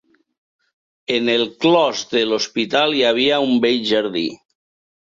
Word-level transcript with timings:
En 1.17 1.29
el 1.35 1.45
clos 1.65 2.01
de 2.17 2.25
l'hospital 2.33 2.99
hi 3.03 3.07
havia 3.13 3.41
un 3.51 3.57
bell 3.69 3.81
jardí 3.93 4.27